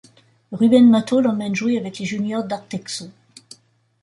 Rubén 0.51 0.89
Mato 0.89 1.21
l'emmène 1.21 1.53
jouer 1.53 1.77
avec 1.77 1.99
les 1.99 2.05
juniors 2.05 2.43
d'Arteixo. 2.45 3.11